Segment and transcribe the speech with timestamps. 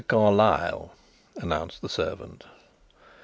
[0.07, 0.95] Carlyle,"
[1.39, 2.45] announced the servant.